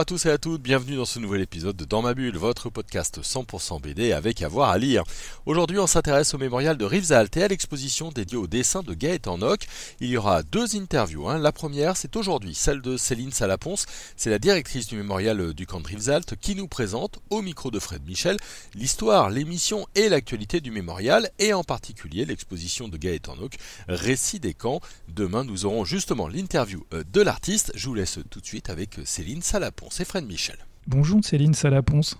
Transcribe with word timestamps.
À 0.00 0.04
tous 0.06 0.24
et 0.24 0.30
à 0.30 0.38
toutes, 0.38 0.62
bienvenue 0.62 0.96
dans 0.96 1.04
ce 1.04 1.18
nouvel 1.18 1.42
épisode 1.42 1.76
de 1.76 1.84
Dans 1.84 2.00
ma 2.00 2.14
bulle, 2.14 2.38
votre 2.38 2.70
podcast 2.70 3.20
100% 3.20 3.82
BD 3.82 4.12
avec 4.12 4.40
avoir 4.40 4.70
à, 4.70 4.78
lire. 4.78 5.04
Aujourd'hui, 5.44 5.78
on 5.78 5.86
s'intéresse 5.86 6.32
au 6.32 6.38
mémorial 6.38 6.78
de 6.78 6.86
Rivesaltes 6.86 7.36
et 7.36 7.42
à 7.42 7.48
l'exposition 7.48 8.10
dédiée 8.10 8.38
au 8.38 8.46
dessin 8.46 8.82
de 8.82 8.94
Gaëtan 8.94 9.36
Nock. 9.36 9.66
Il 10.00 10.08
y 10.08 10.16
aura 10.16 10.42
deux 10.42 10.74
interviews. 10.74 11.28
Hein. 11.28 11.36
La 11.36 11.52
première, 11.52 11.98
c'est 11.98 12.16
aujourd'hui 12.16 12.54
celle 12.54 12.80
de 12.80 12.96
Céline 12.96 13.30
Salaponce, 13.30 13.84
c'est 14.16 14.30
la 14.30 14.38
directrice 14.38 14.86
du 14.86 14.96
mémorial 14.96 15.52
du 15.52 15.66
camp 15.66 15.80
de 15.80 15.88
Rivesaltes 15.88 16.34
qui 16.40 16.54
nous 16.54 16.66
présente, 16.66 17.18
au 17.28 17.42
micro 17.42 17.70
de 17.70 17.78
Fred 17.78 18.02
Michel, 18.06 18.38
l'histoire, 18.74 19.28
l'émission 19.28 19.86
et 19.96 20.08
l'actualité 20.08 20.62
du 20.62 20.70
mémorial 20.70 21.28
et 21.38 21.52
en 21.52 21.62
particulier 21.62 22.24
l'exposition 22.24 22.88
de 22.88 22.96
Gaëtan 22.96 23.36
Nock, 23.36 23.56
Récit 23.86 24.40
des 24.40 24.54
camps. 24.54 24.80
Demain, 25.08 25.44
nous 25.44 25.66
aurons 25.66 25.84
justement 25.84 26.26
l'interview 26.26 26.86
euh, 26.94 27.04
de 27.12 27.20
l'artiste. 27.20 27.70
Je 27.74 27.86
vous 27.86 27.94
laisse 27.94 28.18
tout 28.30 28.40
de 28.40 28.46
suite 28.46 28.70
avec 28.70 28.98
Céline 29.04 29.42
Salaponce. 29.42 29.89
C'est 29.90 30.04
Fred 30.04 30.24
Michel. 30.24 30.56
Bonjour 30.86 31.18
Céline 31.24 31.52
Salaponce. 31.52 32.16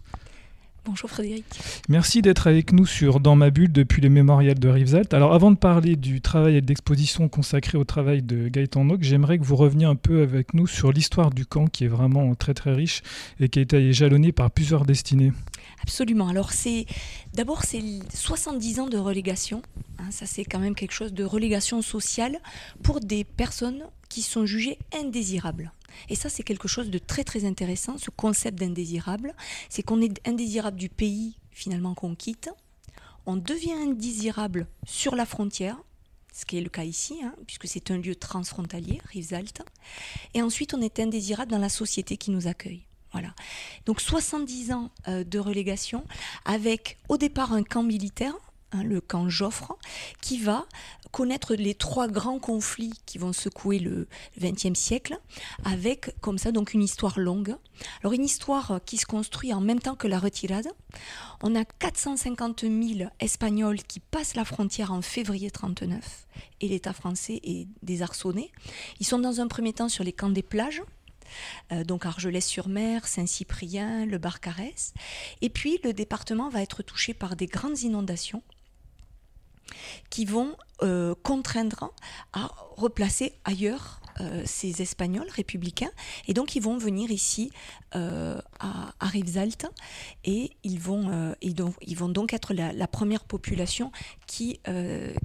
Bonjour 0.84 1.09
Frédéric. 1.09 1.45
Merci 1.88 2.20
d'être 2.20 2.48
avec 2.48 2.73
nous 2.73 2.84
sur 2.84 3.20
Dans 3.20 3.37
ma 3.37 3.51
bulle 3.51 3.70
depuis 3.70 4.02
le 4.02 4.09
mémorial 4.09 4.59
de 4.59 4.69
Rivesaltes. 4.69 5.15
Alors 5.15 5.34
avant 5.34 5.52
de 5.52 5.56
parler 5.56 5.95
du 5.95 6.20
travail 6.20 6.56
et 6.56 6.60
de 6.62 6.66
l'exposition 6.66 7.29
consacrée 7.29 7.79
au 7.79 7.84
travail 7.84 8.23
de 8.23 8.48
Gaëtan 8.48 8.84
Nock, 8.84 9.02
j'aimerais 9.02 9.38
que 9.38 9.45
vous 9.45 9.55
reveniez 9.55 9.84
un 9.84 9.95
peu 9.95 10.20
avec 10.23 10.52
nous 10.52 10.66
sur 10.66 10.91
l'histoire 10.91 11.30
du 11.30 11.46
camp 11.46 11.69
qui 11.69 11.84
est 11.84 11.88
vraiment 11.88 12.34
très 12.34 12.55
très 12.55 12.73
riche 12.74 13.02
et 13.38 13.48
qui 13.48 13.60
a 13.60 13.62
été 13.62 13.93
jalonné 13.93 14.32
par 14.32 14.51
plusieurs 14.51 14.84
destinées. 14.84 15.32
Absolument. 15.80 16.27
Alors 16.27 16.51
c'est 16.51 16.87
d'abord 17.34 17.62
c'est 17.62 17.82
70 18.12 18.80
ans 18.80 18.88
de 18.88 18.99
relégation. 18.99 19.62
Hein, 20.01 20.10
ça 20.10 20.27
c'est 20.27 20.45
quand 20.45 20.59
même 20.59 20.74
quelque 20.74 20.95
chose 20.95 21.12
de 21.12 21.23
relégation 21.23 21.82
sociale 21.82 22.38
pour 22.82 22.99
des 22.99 23.23
personnes 23.23 23.84
qui 24.09 24.23
sont 24.23 24.45
jugées 24.45 24.77
indésirables. 24.99 25.71
Et 26.09 26.15
ça, 26.15 26.29
c'est 26.29 26.43
quelque 26.43 26.69
chose 26.69 26.91
de 26.91 26.99
très 26.99 27.24
très 27.24 27.45
intéressant, 27.45 27.99
ce 27.99 28.10
concept 28.10 28.59
d'indésirable. 28.59 29.35
C'est 29.69 29.83
qu'on 29.83 30.01
est 30.01 30.27
indésirable 30.27 30.77
du 30.77 30.88
pays 30.88 31.37
finalement 31.51 31.95
qu'on 31.95 32.15
quitte. 32.15 32.51
On 33.27 33.37
devient 33.37 33.73
indésirable 33.73 34.66
sur 34.87 35.15
la 35.15 35.27
frontière, 35.27 35.77
ce 36.33 36.45
qui 36.45 36.59
est 36.59 36.63
le 36.63 36.71
cas 36.71 36.85
ici, 36.85 37.21
hein, 37.23 37.35
puisque 37.46 37.66
c'est 37.66 37.91
un 37.91 37.99
lieu 37.99 38.15
transfrontalier, 38.15 39.01
Rivesaltes. 39.11 39.63
Et 40.35 40.43
ensuite, 40.43 40.74
on 40.74 40.80
est 40.80 40.99
indésirable 41.01 41.51
dans 41.51 41.59
la 41.59 41.68
société 41.68 42.16
qui 42.16 42.30
nous 42.30 42.46
accueille. 42.46 42.87
Voilà. 43.13 43.35
Donc 43.87 44.01
70 44.01 44.73
ans 44.73 44.91
euh, 45.09 45.24
de 45.24 45.38
relégation 45.38 46.05
avec 46.45 46.99
au 47.09 47.16
départ 47.16 47.52
un 47.52 47.65
camp 47.65 47.83
militaire 47.83 48.35
Hein, 48.73 48.85
le 48.85 49.01
camp 49.01 49.29
Joffre, 49.29 49.76
qui 50.21 50.38
va 50.38 50.65
connaître 51.10 51.57
les 51.57 51.74
trois 51.74 52.07
grands 52.07 52.38
conflits 52.38 52.93
qui 53.04 53.18
vont 53.18 53.32
secouer 53.32 53.80
le 53.80 54.07
XXe 54.38 54.79
siècle, 54.79 55.18
avec 55.65 56.15
comme 56.21 56.38
ça 56.38 56.52
donc 56.52 56.73
une 56.73 56.82
histoire 56.82 57.18
longue. 57.18 57.57
Alors 58.01 58.12
une 58.12 58.24
histoire 58.24 58.79
qui 58.87 58.96
se 58.96 59.07
construit 59.07 59.52
en 59.52 59.60
même 59.60 59.80
temps 59.80 59.96
que 59.96 60.07
la 60.07 60.21
retirade. 60.21 60.68
On 61.43 61.57
a 61.57 61.65
450 61.65 62.60
000 62.60 63.10
Espagnols 63.18 63.82
qui 63.82 63.99
passent 63.99 64.37
la 64.37 64.44
frontière 64.44 64.93
en 64.93 65.03
février 65.03 65.50
39 65.50 66.28
et 66.60 66.69
l'État 66.69 66.93
français 66.93 67.41
est 67.43 67.66
désarçonné. 67.82 68.53
Ils 69.00 69.06
sont 69.06 69.19
dans 69.19 69.41
un 69.41 69.49
premier 69.49 69.72
temps 69.72 69.88
sur 69.88 70.05
les 70.05 70.12
camps 70.12 70.31
des 70.31 70.44
plages, 70.44 70.82
euh, 71.72 71.82
donc 71.82 72.06
Argelès-sur-Mer, 72.06 73.09
Saint-Cyprien, 73.09 74.06
le 74.06 74.19
Barcarès. 74.19 74.94
Et 75.41 75.50
puis 75.50 75.81
le 75.82 75.93
département 75.93 76.50
va 76.50 76.62
être 76.62 76.84
touché 76.84 77.15
par 77.15 77.34
des 77.34 77.47
grandes 77.47 77.81
inondations 77.81 78.44
qui 80.11 80.25
vont 80.25 80.57
euh, 80.83 81.15
contraindre 81.23 81.93
à 82.33 82.51
replacer 82.77 83.35
ailleurs 83.45 84.01
euh, 84.21 84.43
ces 84.47 84.81
Espagnols 84.81 85.29
républicains. 85.29 85.91
Et 86.27 86.35
donc, 86.35 86.57
ils 86.57 86.63
vont 86.63 86.79
venir 86.79 87.11
ici 87.11 87.51
euh, 87.95 88.41
à, 88.59 88.95
à 88.99 89.07
Rivesaltes 89.07 89.67
et 90.25 90.53
ils 90.63 90.81
vont, 90.81 91.35
donc 92.09 92.33
être 92.33 92.55
la, 92.55 92.87
première 92.87 93.25
population 93.25 93.93
qui 94.27 94.61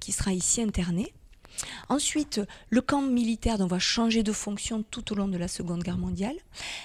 sera 0.10 0.34
ici 0.34 0.62
internée. 0.62 1.14
Ensuite, 1.90 2.42
le 2.70 2.82
camp 2.82 3.02
militaire 3.02 3.66
va 3.66 3.80
changer 3.80 4.24
de 4.24 4.32
fonction 4.32 4.84
tout 4.84 5.12
au 5.12 5.16
long 5.16 5.28
de 5.28 5.38
la 5.38 5.48
Seconde 5.48 5.84
Guerre 5.84 5.98
mondiale. 5.98 6.36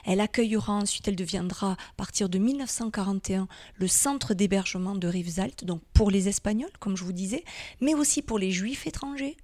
Elle 0.04 0.20
accueillera 0.20 0.72
ensuite, 0.72 1.08
elle 1.08 1.16
deviendra 1.16 1.72
à 1.72 1.76
partir 1.96 2.28
de 2.28 2.38
1941 2.38 3.48
le 3.76 3.88
centre 3.88 4.34
d'hébergement 4.34 4.94
de 4.94 5.08
Rivesaltes, 5.08 5.64
donc 5.64 5.82
pour 5.92 6.10
les 6.10 6.28
Espagnols, 6.28 6.70
comme 6.78 6.96
je 6.96 7.04
vous 7.04 7.12
disais, 7.12 7.44
mais 7.80 7.94
aussi 7.94 8.22
pour 8.22 8.38
les 8.38 8.50
Juifs 8.50 8.86
étrangers, 8.86 9.36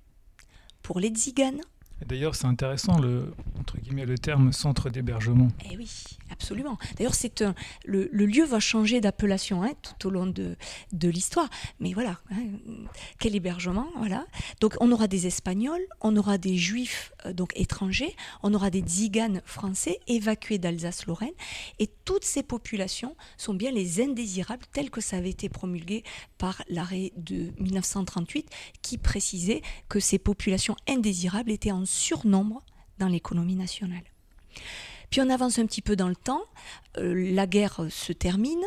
pour 0.82 1.00
les 1.00 1.08
Tziganes, 1.08 1.62
D'ailleurs, 2.04 2.34
c'est 2.34 2.46
intéressant 2.46 2.98
le, 2.98 3.32
entre 3.58 3.78
guillemets, 3.78 4.04
le 4.04 4.18
terme 4.18 4.52
centre 4.52 4.90
d'hébergement. 4.90 5.48
Eh 5.70 5.76
oui, 5.76 5.90
absolument. 6.30 6.78
D'ailleurs, 6.96 7.14
c'est 7.14 7.42
le, 7.84 8.08
lieu 8.12 8.44
va 8.44 8.60
changer 8.60 9.00
d'appellation 9.00 9.62
hein, 9.62 9.72
tout 9.82 10.08
au 10.08 10.10
long 10.10 10.26
de, 10.26 10.56
de 10.92 11.08
l'histoire. 11.08 11.48
Mais 11.80 11.94
voilà, 11.94 12.20
hein, 12.30 12.36
quel 13.18 13.34
hébergement, 13.34 13.86
voilà. 13.96 14.26
Donc, 14.60 14.74
on 14.80 14.92
aura 14.92 15.08
des 15.08 15.26
Espagnols, 15.26 15.84
on 16.00 16.16
aura 16.16 16.36
des 16.36 16.56
Juifs 16.56 17.12
euh, 17.24 17.32
donc 17.32 17.52
étrangers, 17.56 18.14
on 18.42 18.52
aura 18.52 18.70
des 18.70 18.80
Tziganes 18.80 19.40
français 19.44 19.98
évacués 20.06 20.58
d'Alsace-Lorraine, 20.58 21.30
et 21.78 21.88
toutes 22.04 22.24
ces 22.24 22.42
populations 22.42 23.16
sont 23.38 23.54
bien 23.54 23.70
les 23.70 24.02
indésirables 24.02 24.64
telles 24.72 24.90
que 24.90 25.00
ça 25.00 25.16
avait 25.16 25.30
été 25.30 25.48
promulgué 25.48 26.04
par 26.38 26.62
l'arrêt 26.68 27.12
de 27.16 27.52
1938 27.58 28.48
qui 28.82 28.98
précisait 28.98 29.62
que 29.88 30.00
ces 30.00 30.18
populations 30.18 30.76
indésirables 30.88 31.50
étaient 31.50 31.72
en 31.72 31.85
surnombre 31.86 32.62
dans 32.98 33.08
l'économie 33.08 33.56
nationale. 33.56 34.04
Puis 35.10 35.20
on 35.20 35.30
avance 35.30 35.58
un 35.58 35.66
petit 35.66 35.82
peu 35.82 35.96
dans 35.96 36.08
le 36.08 36.16
temps, 36.16 36.42
euh, 36.98 37.32
la 37.32 37.46
guerre 37.46 37.86
se 37.90 38.12
termine, 38.12 38.62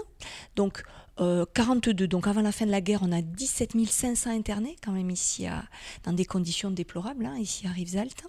donc 0.55 0.83
42, 1.17 2.03
euh, 2.05 2.07
donc 2.07 2.27
avant 2.27 2.41
la 2.41 2.53
fin 2.53 2.65
de 2.65 2.71
la 2.71 2.79
guerre, 2.79 3.01
on 3.03 3.11
a 3.11 3.21
17 3.21 3.73
500 3.85 4.29
internés 4.31 4.77
quand 4.83 4.93
même 4.93 5.09
ici, 5.09 5.45
dans 6.03 6.13
des 6.13 6.25
conditions 6.25 6.71
déplorables, 6.71 7.25
hein, 7.25 7.37
ici 7.37 7.67
à 7.67 7.71
Rivesaltes. 7.71 8.23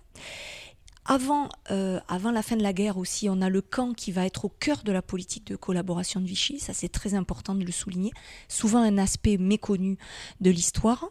Avant, 1.06 1.49
euh, 1.71 1.99
avant 2.09 2.31
la 2.31 2.43
fin 2.43 2.56
de 2.56 2.62
la 2.62 2.72
guerre 2.72 2.99
aussi, 2.99 3.28
on 3.28 3.41
a 3.41 3.49
le 3.49 3.62
camp 3.62 3.94
qui 3.94 4.12
va 4.12 4.27
être 4.27 4.44
au 4.44 4.49
cœur 4.49 4.83
de 4.83 4.93
la 4.93 5.03
politique 5.03 5.47
de 5.47 5.56
collaboration 5.56 6.21
de 6.21 6.27
Vichy, 6.27 6.61
ça 6.61 6.75
c'est 6.75 6.91
très 6.91 7.15
important 7.15 7.55
de 7.55 7.65
le 7.65 7.72
souligner, 7.72 8.12
souvent 8.49 8.81
un 8.81 8.99
aspect 8.99 9.39
méconnu 9.39 9.97
de 10.41 10.50
l'histoire, 10.50 11.06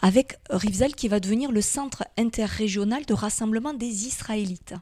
avec 0.00 0.38
Rivesaltes 0.50 0.96
qui 0.96 1.08
va 1.08 1.20
devenir 1.20 1.52
le 1.52 1.60
centre 1.60 2.04
interrégional 2.16 3.04
de 3.04 3.14
rassemblement 3.14 3.74
des 3.74 4.06
Israélites. 4.06 4.74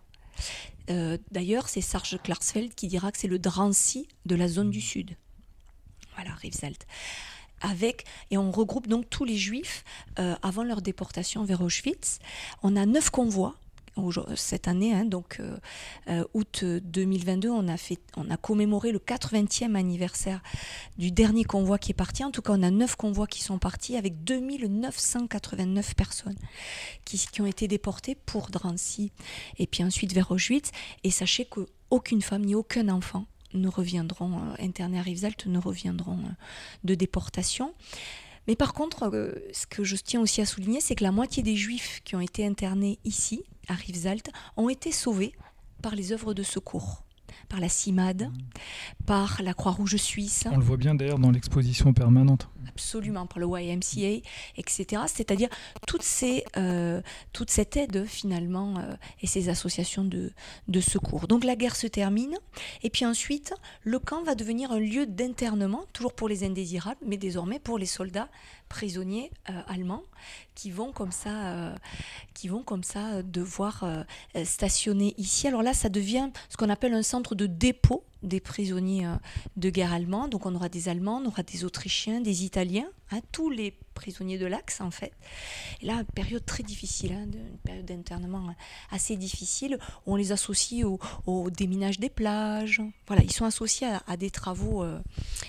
Euh, 0.90 1.18
d'ailleurs, 1.32 1.68
c'est 1.68 1.80
Serge 1.80 2.18
Klarsfeld 2.22 2.74
qui 2.74 2.86
dira 2.86 3.12
que 3.12 3.18
c'est 3.18 3.28
le 3.28 3.38
Drancy 3.38 4.08
de 4.26 4.36
la 4.36 4.48
zone 4.48 4.70
du 4.70 4.80
Sud. 4.80 5.16
Voilà, 6.14 6.34
Rivesaltes 6.34 6.86
avec, 7.62 8.04
et 8.30 8.38
on 8.38 8.50
regroupe 8.50 8.88
donc 8.88 9.08
tous 9.08 9.24
les 9.24 9.36
juifs 9.36 9.84
euh, 10.18 10.34
avant 10.42 10.64
leur 10.64 10.82
déportation 10.82 11.44
vers 11.44 11.62
Auschwitz. 11.62 12.18
On 12.62 12.76
a 12.76 12.86
neuf 12.86 13.10
convois 13.10 13.54
cette 14.36 14.68
année, 14.68 14.94
hein, 14.94 15.04
donc 15.04 15.38
euh, 15.40 15.56
euh, 16.08 16.24
août 16.34 16.64
2022, 16.64 17.50
on 17.50 17.68
a, 17.68 17.76
fait, 17.76 17.98
on 18.16 18.30
a 18.30 18.36
commémoré 18.36 18.92
le 18.92 18.98
80e 18.98 19.74
anniversaire 19.74 20.42
du 20.98 21.10
dernier 21.10 21.44
convoi 21.44 21.78
qui 21.78 21.92
est 21.92 21.94
parti. 21.94 22.24
En 22.24 22.30
tout 22.30 22.42
cas, 22.42 22.54
on 22.56 22.62
a 22.62 22.70
neuf 22.70 22.96
convois 22.96 23.26
qui 23.26 23.42
sont 23.42 23.58
partis 23.58 23.96
avec 23.96 24.24
2989 24.24 25.94
personnes 25.94 26.38
qui, 27.04 27.26
ont 27.40 27.46
été 27.46 27.68
déportées 27.68 28.14
pour 28.14 28.48
Drancy 28.48 29.12
et 29.58 29.66
puis 29.66 29.84
ensuite 29.84 30.12
vers 30.12 30.30
Auschwitz. 30.30 30.70
Et 31.04 31.10
sachez 31.10 31.44
qu'aucune 31.44 32.22
femme 32.22 32.44
ni 32.44 32.54
aucun 32.54 32.88
enfant 32.88 33.26
ne 33.54 33.68
reviendront, 33.68 34.38
euh, 34.38 34.54
internés 34.64 34.98
à 34.98 35.02
Rivesaltes, 35.02 35.46
ne 35.46 35.58
reviendront 35.58 36.18
de 36.84 36.94
déportation. 36.94 37.74
Mais 38.48 38.56
par 38.56 38.74
contre, 38.74 39.08
euh, 39.12 39.32
ce 39.52 39.66
que 39.66 39.84
je 39.84 39.96
tiens 39.96 40.20
aussi 40.20 40.40
à 40.40 40.46
souligner, 40.46 40.80
c'est 40.80 40.94
que 40.94 41.04
la 41.04 41.12
moitié 41.12 41.42
des 41.42 41.56
juifs 41.56 42.00
qui 42.04 42.16
ont 42.16 42.20
été 42.20 42.46
internés 42.46 42.98
ici, 43.04 43.44
à 43.68 43.74
Rivesaltes, 43.74 44.30
ont 44.56 44.68
été 44.68 44.90
sauvés 44.90 45.32
par 45.82 45.94
les 45.94 46.12
œuvres 46.12 46.34
de 46.34 46.42
secours 46.42 47.04
par 47.48 47.60
la 47.60 47.68
CIMAD, 47.68 48.22
mmh. 48.22 49.04
par 49.06 49.40
la 49.42 49.54
Croix-Rouge 49.54 49.96
suisse. 49.96 50.44
On 50.50 50.56
le 50.56 50.64
voit 50.64 50.76
bien 50.76 50.94
d'ailleurs 50.94 51.18
dans 51.18 51.30
l'exposition 51.30 51.92
permanente. 51.92 52.48
Absolument, 52.68 53.26
par 53.26 53.38
le 53.38 53.46
YMCA, 53.46 54.22
etc. 54.56 55.02
C'est-à-dire 55.06 55.48
toute, 55.86 56.04
euh, 56.56 57.02
toute 57.32 57.50
cette 57.50 57.76
aide 57.76 58.06
finalement 58.06 58.78
euh, 58.78 58.94
et 59.20 59.26
ces 59.26 59.48
associations 59.48 60.04
de, 60.04 60.32
de, 60.68 60.80
secours. 60.80 61.26
Donc 61.28 61.44
la 61.44 61.56
guerre 61.56 61.76
se 61.76 61.86
termine 61.86 62.36
et 62.82 62.90
puis 62.90 63.04
ensuite 63.04 63.52
le 63.82 63.98
camp 63.98 64.22
va 64.22 64.34
devenir 64.34 64.72
un 64.72 64.78
lieu 64.78 65.06
d'internement, 65.06 65.84
toujours 65.92 66.14
pour 66.14 66.28
les 66.28 66.44
indésirables, 66.44 67.00
mais 67.04 67.16
désormais 67.16 67.58
pour 67.58 67.78
les 67.78 67.86
soldats 67.86 68.28
prisonniers 68.72 69.30
euh, 69.50 69.52
allemands 69.68 70.02
qui 70.54 70.70
vont 70.70 70.92
comme 70.92 71.12
ça, 71.12 71.52
euh, 71.52 71.74
ça 72.82 73.22
devoir 73.22 73.84
euh, 73.84 74.02
stationner 74.44 75.14
ici. 75.18 75.46
Alors 75.46 75.62
là, 75.62 75.74
ça 75.74 75.90
devient 75.90 76.30
ce 76.48 76.56
qu'on 76.56 76.70
appelle 76.70 76.94
un 76.94 77.02
centre 77.02 77.34
de 77.34 77.44
dépôt 77.46 78.02
des 78.22 78.40
prisonniers 78.40 79.06
euh, 79.06 79.14
de 79.56 79.70
guerre 79.70 79.92
allemands. 79.92 80.28
Donc 80.28 80.46
on 80.46 80.54
aura 80.54 80.68
des 80.68 80.88
Allemands, 80.88 81.20
on 81.22 81.26
aura 81.26 81.42
des 81.42 81.64
Autrichiens, 81.64 82.20
des 82.20 82.44
Italiens, 82.44 82.88
hein, 83.10 83.20
tous 83.32 83.50
les 83.50 83.74
prisonniers 83.94 84.38
de 84.38 84.46
l'Axe 84.46 84.80
en 84.80 84.90
fait. 84.90 85.12
Et 85.80 85.86
là, 85.86 85.94
une 85.94 86.04
période 86.04 86.44
très 86.44 86.62
difficile, 86.62 87.12
hein, 87.12 87.26
une 87.32 87.58
période 87.58 87.84
d'internement 87.84 88.54
assez 88.90 89.16
difficile. 89.16 89.78
On 90.06 90.16
les 90.16 90.32
associe 90.32 90.84
au, 91.26 91.50
déminage 91.50 91.98
des 91.98 92.10
plages. 92.10 92.80
Voilà, 93.06 93.22
ils 93.22 93.32
sont 93.32 93.44
associés 93.44 93.88
à, 94.06 94.16
des 94.16 94.30
travaux, 94.30 94.84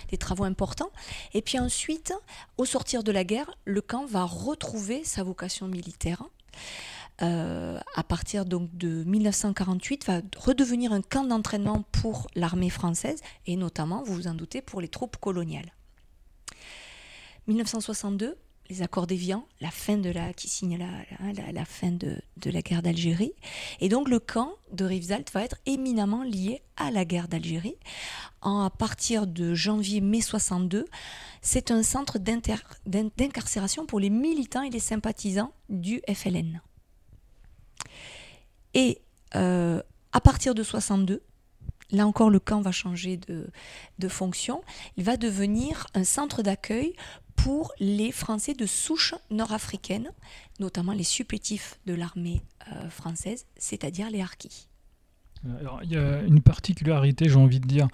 des 0.09 0.17
travaux 0.17 0.43
importants. 0.43 0.91
Et 1.33 1.41
puis 1.41 1.59
ensuite, 1.59 2.13
au 2.57 2.65
sortir 2.65 3.03
de 3.03 3.11
la 3.11 3.23
guerre, 3.23 3.49
le 3.65 3.81
camp 3.81 4.05
va 4.05 4.23
retrouver 4.23 5.03
sa 5.03 5.23
vocation 5.23 5.67
militaire. 5.67 6.23
Euh, 7.21 7.79
à 7.95 8.03
partir 8.03 8.45
donc 8.45 8.75
de 8.75 9.03
1948, 9.03 10.05
va 10.05 10.21
redevenir 10.37 10.91
un 10.93 11.01
camp 11.01 11.23
d'entraînement 11.23 11.83
pour 11.91 12.27
l'armée 12.35 12.69
française 12.69 13.21
et 13.45 13.55
notamment, 13.55 14.03
vous 14.03 14.13
vous 14.13 14.27
en 14.27 14.33
doutez, 14.33 14.61
pour 14.61 14.81
les 14.81 14.87
troupes 14.87 15.17
coloniales. 15.17 15.73
1962, 17.47 18.37
les 18.69 18.81
accords 18.81 19.07
d'Évian, 19.07 19.45
la 19.59 19.69
fin 19.69 19.97
de 19.97 20.09
la, 20.09 20.33
qui 20.33 20.47
signe 20.47 20.77
la, 20.77 21.65
fin 21.65 21.91
de, 21.91 22.17
de, 22.37 22.49
la 22.49 22.61
guerre 22.61 22.81
d'Algérie. 22.81 23.33
Et 23.81 23.89
donc 23.89 24.07
le 24.07 24.19
camp 24.19 24.53
de 24.71 24.85
Rivesaltes 24.85 25.31
va 25.33 25.43
être 25.43 25.57
éminemment 25.65 26.23
lié 26.23 26.61
à 26.77 26.89
la 26.89 27.03
guerre 27.05 27.27
d'Algérie. 27.27 27.75
À 28.41 28.71
partir 28.77 29.27
de 29.27 29.53
janvier-mai 29.53 30.21
62, 30.21 30.85
c'est 31.41 31.71
un 31.71 31.83
centre 31.83 32.17
d'incarcération 32.17 33.85
pour 33.85 33.99
les 33.99 34.09
militants 34.09 34.63
et 34.63 34.69
les 34.69 34.79
sympathisants 34.79 35.53
du 35.69 36.01
FLN. 36.11 36.61
Et 38.73 38.99
euh, 39.35 39.81
à 40.11 40.21
partir 40.21 40.55
de 40.55 40.63
62, 40.63 41.23
là 41.91 42.07
encore 42.07 42.29
le 42.29 42.39
camp 42.39 42.61
va 42.61 42.71
changer 42.71 43.17
de, 43.17 43.47
de 43.99 44.07
fonction, 44.07 44.63
il 44.97 45.03
va 45.03 45.17
devenir 45.17 45.87
un 45.93 46.03
centre 46.03 46.41
d'accueil 46.41 46.95
pour 47.35 47.73
les 47.79 48.11
Français 48.11 48.53
de 48.53 48.65
souche 48.65 49.15
nord-africaine, 49.31 50.11
notamment 50.59 50.93
les 50.93 51.03
supplétifs 51.03 51.79
de 51.85 51.93
l'armée 51.93 52.41
euh, 52.71 52.89
française, 52.89 53.45
c'est-à-dire 53.57 54.09
les 54.09 54.21
harkis. 54.21 54.67
Alors, 55.59 55.81
il 55.83 55.91
y 55.91 55.97
a 55.97 56.21
une 56.21 56.41
particularité, 56.41 57.27
j'ai 57.27 57.35
envie 57.35 57.59
de 57.59 57.67
dire, 57.67 57.87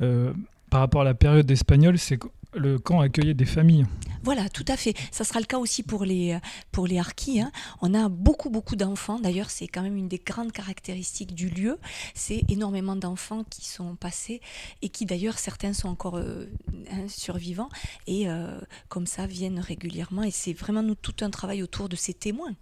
euh, 0.00 0.32
par 0.70 0.80
rapport 0.80 1.00
à 1.00 1.04
la 1.04 1.14
période 1.14 1.50
espagnole, 1.50 1.98
c'est 1.98 2.18
le 2.54 2.78
camp 2.78 3.00
accueillait 3.00 3.34
des 3.34 3.46
familles. 3.46 3.86
Voilà, 4.24 4.48
tout 4.48 4.64
à 4.68 4.76
fait. 4.76 4.94
Ça 5.10 5.24
sera 5.24 5.40
le 5.40 5.46
cas 5.46 5.58
aussi 5.58 5.82
pour 5.82 6.04
les, 6.04 6.38
pour 6.70 6.86
les. 6.86 6.98
Hein. 6.98 7.50
On 7.80 7.92
a 7.92 8.08
beaucoup, 8.08 8.50
beaucoup 8.50 8.76
d'enfants. 8.76 9.18
D'ailleurs, 9.18 9.50
c'est 9.50 9.66
quand 9.66 9.82
même 9.82 9.96
une 9.96 10.06
des 10.06 10.18
grandes 10.24 10.52
caractéristiques 10.52 11.34
du 11.34 11.48
lieu. 11.48 11.78
C'est 12.14 12.42
énormément 12.48 12.94
d'enfants 12.94 13.42
qui 13.42 13.66
sont 13.66 13.96
passés 13.96 14.40
et 14.80 14.90
qui, 14.90 15.06
d'ailleurs, 15.06 15.38
certains 15.38 15.72
sont 15.72 15.88
encore 15.88 16.18
euh, 16.18 16.46
hein, 16.92 17.08
survivants 17.08 17.68
et 18.06 18.28
euh, 18.28 18.60
comme 18.88 19.06
ça 19.06 19.26
viennent 19.26 19.58
régulièrement. 19.58 20.22
Et 20.22 20.30
c'est 20.30 20.52
vraiment 20.52 20.84
nous, 20.84 20.94
tout 20.94 21.16
un 21.22 21.30
travail 21.30 21.62
autour 21.62 21.88
de 21.88 21.96
ces 21.96 22.14
témoins 22.14 22.54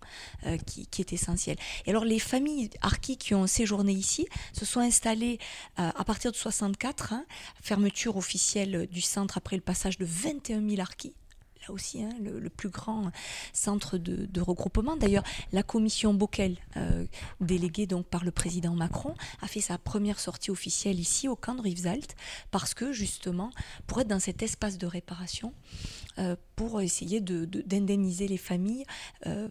euh, 0.47 0.57
qui, 0.57 0.87
qui, 0.87 1.03
est 1.03 1.13
essentiel. 1.13 1.59
Et 1.85 1.91
alors, 1.91 2.07
les 2.07 2.19
familles 2.19 2.71
harkis 2.81 3.19
qui 3.19 3.35
ont 3.35 3.47
séjourné 3.47 3.93
ici 3.93 4.27
se 4.55 4.65
sont 4.65 4.81
installées 4.81 5.39
à 5.77 6.05
partir 6.05 6.33
de 6.33 6.37
64, 6.37 7.13
hein, 7.13 7.25
fermeture 7.61 8.17
officielle 8.17 8.87
du 8.91 9.01
centre 9.01 9.37
après 9.37 9.57
le 9.57 9.63
passage 9.63 9.80
de 9.89 10.05
21 10.05 10.69
000 10.69 10.81
harkis 10.81 11.15
là 11.63 11.75
aussi 11.75 12.03
hein, 12.03 12.11
le, 12.23 12.49
plus 12.49 12.69
grand 12.69 13.11
centre 13.53 13.99
de, 13.99 14.41
regroupement. 14.41 14.97
D'ailleurs, 14.97 15.25
la 15.53 15.63
commission 15.63 16.15
Bockel, 16.15 16.57
euh, 16.77 17.05
déléguée 17.41 17.87
donc 17.87 18.07
par 18.07 18.25
le 18.25 18.31
président 18.31 18.75
Macron, 18.75 19.15
a 19.43 19.47
fait 19.47 19.61
sa 19.61 19.79
première 19.79 20.21
sortie 20.21 20.51
officielle 20.51 20.99
ici 20.99 21.29
au 21.29 21.37
camp 21.37 21.55
de 21.55 21.63
Rivesaltes 21.63 22.17
parce 22.51 22.75
que 22.75 22.93
justement, 22.93 23.51
pour 23.87 24.01
être 24.01 24.09
dans 24.09 24.21
cet 24.21 24.43
espace 24.43 24.79
de 24.79 24.87
réparation, 24.87 25.53
euh, 26.19 26.37
pour 26.57 26.81
essayer 26.81 27.21
d'indemniser 27.21 28.27
de, 28.27 28.31
les 28.31 28.39
familles 28.39 28.85
euh, 29.27 29.49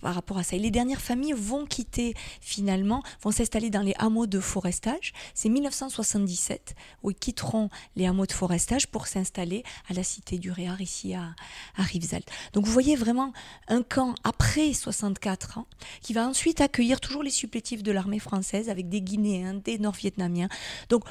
par 0.00 0.14
rapport 0.14 0.38
à 0.38 0.42
ça. 0.42 0.56
Et 0.56 0.58
les 0.58 0.70
dernières 0.70 1.00
familles 1.00 1.32
vont 1.32 1.66
quitter 1.66 2.14
finalement, 2.40 3.02
vont 3.22 3.30
s'installer 3.30 3.70
dans 3.70 3.82
les 3.82 3.94
hameaux 3.98 4.26
de 4.26 4.40
forestage. 4.40 5.12
C'est 5.34 5.48
1977 5.48 6.74
où 7.02 7.10
ils 7.10 7.16
quitteront 7.16 7.68
les 7.96 8.06
hameaux 8.06 8.26
de 8.26 8.32
forestage 8.32 8.86
pour 8.86 9.06
s'installer 9.06 9.64
à 9.88 9.94
la 9.94 10.02
cité 10.02 10.38
du 10.38 10.50
Réard 10.50 10.80
ici 10.80 11.14
à, 11.14 11.34
à 11.76 11.82
Rivesaltes. 11.82 12.30
Donc 12.52 12.66
vous 12.66 12.72
voyez 12.72 12.96
vraiment 12.96 13.32
un 13.68 13.82
camp 13.82 14.14
après 14.24 14.72
64 14.72 15.58
ans 15.58 15.66
qui 16.00 16.12
va 16.12 16.26
ensuite 16.26 16.60
accueillir 16.60 17.00
toujours 17.00 17.22
les 17.22 17.30
supplétifs 17.30 17.82
de 17.82 17.92
l'armée 17.92 18.18
française 18.18 18.68
avec 18.68 18.88
des 18.88 19.00
Guinéens, 19.00 19.54
des 19.54 19.78
Nord-Vietnamiens. 19.78 20.48
Donc 20.88 21.04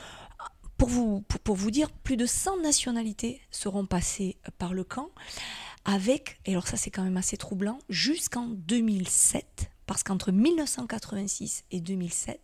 pour 0.78 0.90
vous, 0.90 1.22
pour 1.44 1.56
vous 1.56 1.72
dire, 1.72 1.90
plus 1.90 2.18
de 2.18 2.26
100 2.26 2.62
nationalités 2.62 3.42
seront 3.50 3.86
passées 3.86 4.38
par 4.58 4.74
le 4.74 4.84
camp 4.84 5.10
avec, 5.86 6.40
et 6.46 6.52
alors 6.52 6.68
ça 6.68 6.78
c'est 6.78 6.92
quand 6.92 7.04
même 7.04 7.18
assez 7.18 7.38
troublant, 7.38 7.80
jusqu'en 7.90 8.48
2007, 8.48 9.70
parce 9.86 10.04
qu'entre 10.04 10.32
1986 10.32 11.66
et 11.72 11.80
2007, 11.80 12.42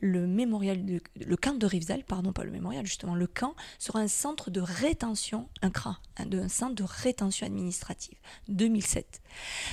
le 0.00 0.26
mémorial, 0.26 0.84
de, 0.84 1.00
le 1.14 1.36
camp 1.36 1.56
de 1.56 1.66
Rivesaltes, 1.66 2.04
pardon, 2.04 2.32
pas 2.32 2.44
le 2.44 2.50
mémorial, 2.50 2.84
justement, 2.84 3.14
le 3.14 3.26
camp 3.26 3.54
sera 3.78 4.00
un 4.00 4.08
centre 4.08 4.50
de 4.50 4.60
rétention, 4.60 5.48
un 5.62 5.70
CRA, 5.70 6.00
un, 6.18 6.48
centre 6.48 6.74
de 6.74 6.84
rétention 6.84 7.46
administrative, 7.46 8.18
2007. 8.48 9.22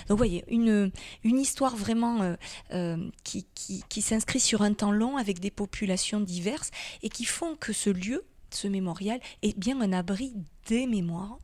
Donc 0.08 0.10
vous 0.10 0.18
voyez, 0.18 0.44
une, 0.48 0.92
une 1.24 1.40
histoire 1.40 1.76
vraiment 1.76 2.22
euh, 2.22 2.36
euh, 2.72 3.10
qui, 3.24 3.48
qui, 3.56 3.84
qui 3.90 4.02
s'inscrit 4.02 4.40
sur 4.40 4.62
un 4.62 4.74
temps 4.74 4.92
long 4.92 5.18
avec 5.18 5.40
des 5.40 5.52
populations 5.52 6.20
diverses 6.20 6.72
et 7.02 7.10
qui 7.10 7.26
font 7.26 7.56
que 7.56 7.74
ce 7.74 7.90
lieu, 7.90 8.26
ce 8.52 8.68
mémorial, 8.68 9.20
est 9.42 9.58
bien 9.58 9.82
un 9.82 9.92
abri 9.92 10.34
des 10.68 10.86
mémoires 10.86 11.40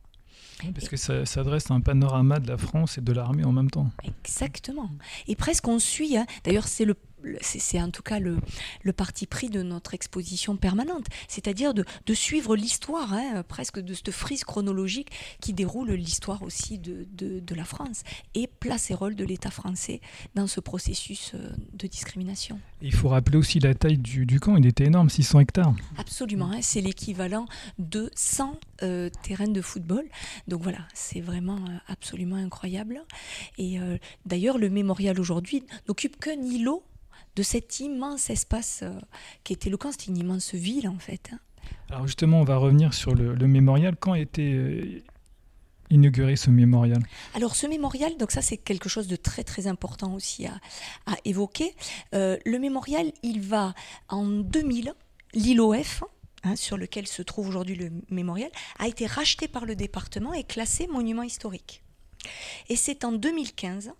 parce 0.73 0.89
que 0.89 0.97
ça 0.97 1.25
s'adresse 1.25 1.69
à 1.71 1.73
un 1.73 1.81
panorama 1.81 2.39
de 2.39 2.47
la 2.47 2.57
France 2.57 2.97
et 2.97 3.01
de 3.01 3.11
l'armée 3.11 3.43
en 3.43 3.51
même 3.51 3.69
temps. 3.69 3.89
Exactement. 4.23 4.89
Et 5.27 5.35
presque 5.35 5.67
on 5.67 5.79
suit, 5.79 6.17
hein. 6.17 6.25
d'ailleurs 6.43 6.67
c'est 6.67 6.85
le 6.85 6.95
c'est 7.41 7.81
en 7.81 7.89
tout 7.89 8.01
cas 8.01 8.19
le, 8.19 8.37
le, 8.83 8.93
parti 8.93 9.27
pris 9.27 9.49
de 9.49 9.61
notre 9.61 9.93
exposition 9.93 10.55
permanente, 10.57 11.05
c'est-à-dire 11.27 11.73
de, 11.73 11.85
de, 12.05 12.13
suivre 12.13 12.55
l'histoire, 12.55 13.13
hein, 13.13 13.43
presque 13.47 13.79
de 13.79 13.93
cette 13.93 14.11
frise 14.11 14.43
chronologique 14.43 15.09
qui 15.39 15.53
déroule 15.53 15.91
l'histoire 15.91 16.43
aussi 16.43 16.79
de, 16.79 17.07
de, 17.11 17.39
de, 17.39 17.55
la 17.55 17.65
France 17.65 18.03
et 18.35 18.47
place 18.47 18.91
et 18.91 18.93
rôle 18.93 19.15
de 19.15 19.25
l'État 19.25 19.51
français 19.51 20.01
dans 20.35 20.47
ce 20.47 20.59
processus 20.59 21.31
euh, 21.35 21.51
de 21.73 21.87
discrimination. 21.87 22.59
il 22.81 22.93
faut 22.93 23.09
rappeler 23.09 23.37
aussi 23.37 23.59
la 23.59 23.73
taille 23.73 23.97
du, 23.97 24.25
du 24.25 24.39
camp, 24.39 24.55
il 24.57 24.65
était 24.65 24.85
énorme, 24.85 25.09
600 25.09 25.39
hectares. 25.41 25.73
Absolument, 25.97 26.51
hein, 26.51 26.59
c'est 26.61 26.81
l'équivalent 26.81 27.45
de 27.79 28.09
100 28.15 28.59
euh, 28.81 29.09
terrains 29.23 29.47
de 29.47 29.61
football. 29.61 30.05
Donc 30.47 30.61
voilà, 30.61 30.79
c'est 30.93 31.21
vraiment 31.21 31.57
euh, 31.57 31.77
absolument 31.87 32.35
incroyable. 32.35 33.03
Et 33.57 33.79
d'ailleurs, 34.25 34.57
le 34.57 34.69
mémorial 34.69 35.19
aujourd'hui 35.19 35.63
n'occupe 35.87 36.19
qu'un 36.19 36.41
îlot 36.41 36.83
de 37.35 37.43
cet 37.43 37.79
immense 37.79 38.29
espace 38.29 38.81
euh, 38.83 38.91
qui 39.43 39.53
était 39.53 39.69
le 39.69 39.77
camp. 39.77 39.91
C'était 39.91 40.07
une 40.07 40.17
immense 40.17 40.53
ville 40.53 40.87
en 40.87 40.99
fait. 40.99 41.29
Hein. 41.33 41.39
Alors 41.89 42.07
justement, 42.07 42.41
on 42.41 42.43
va 42.43 42.57
revenir 42.57 42.93
sur 42.93 43.13
le, 43.13 43.35
mémorial. 43.47 43.95
Quand 43.99 44.13
a 44.13 44.19
été 44.19 44.53
euh, 44.53 45.03
inauguré 45.89 46.35
ce 46.35 46.49
mémorial? 46.49 47.01
Alors 47.35 47.55
ce 47.55 47.67
mémorial, 47.67 48.17
donc 48.17 48.31
ça 48.31 48.41
c'est 48.41 48.57
quelque 48.57 48.89
chose 48.89 49.07
de 49.07 49.15
très 49.15 49.43
très 49.43 49.67
important 49.67 50.13
aussi 50.13 50.45
à, 50.45 50.59
évoquer. 51.25 51.75
Euh, 52.13 52.37
le 52.45 52.59
mémorial, 52.59 53.11
il 53.21 53.41
va 53.41 53.73
en 54.09 54.25
2000, 54.25 54.93
l'ILOF, 55.33 56.03
hein, 56.43 56.55
sur 56.55 56.77
lequel 56.77 57.07
se 57.07 57.21
trouve 57.21 57.47
aujourd'hui 57.47 57.75
le 57.75 57.91
mémorial, 58.09 58.51
a 58.79 58.87
été 58.87 59.05
racheté 59.05 59.47
par 59.47 59.65
le 59.65 59.75
département 59.75 60.33
et 60.33 60.43
classé 60.43 60.87
monument 60.87 61.23
historique. 61.23 61.83
Et 62.69 62.75
c'est 62.75 63.03
en 63.03 63.11
2015 63.11 63.91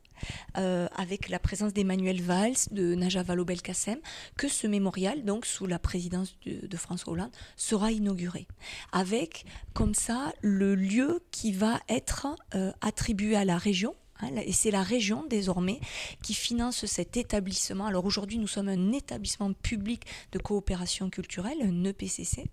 euh, 0.58 0.88
avec 0.96 1.30
la 1.30 1.39
présence 1.39 1.74
d'Emmanuel 1.74 2.22
Valls, 2.22 2.56
de 2.72 2.96
Najat 2.96 3.24
Vallaud-Belkacem, 3.24 4.00
que 4.38 4.48
ce 4.48 4.68
mémorial, 4.68 5.24
donc 5.24 5.46
sous 5.46 5.65
la 5.65 5.80
présidence 5.80 6.36
de, 6.46 6.77
François 6.77 7.13
Hollande, 7.13 7.32
sera 7.56 7.92
inauguré. 7.92 8.48
Avec, 8.92 9.46
comme 9.74 9.94
ça, 9.94 10.34
le 10.42 10.75
lieu 10.75 11.24
qui 11.32 11.51
va 11.51 11.80
être 11.89 12.27
euh, 12.56 12.72
attribué 12.82 13.36
à 13.36 13.46
la 13.46 13.58
région, 13.58 13.96
hein, 14.22 14.30
et 14.46 14.53
c'est 14.53 14.72
la 14.72 14.84
région 14.84 15.25
désormais 15.30 15.80
qui 16.22 16.34
finance 16.34 16.86
cet 16.86 17.18
établissement. 17.18 17.86
Alors 17.86 18.06
aujourd'hui, 18.06 18.38
nous 18.38 18.48
sommes 18.48 18.70
un 18.70 18.92
établissement 18.92 19.53
public 19.53 20.03
de 20.32 20.39
coopération 20.39 21.10
culturelle, 21.10 21.58
un 21.62 21.84
EPCC, 21.84 22.46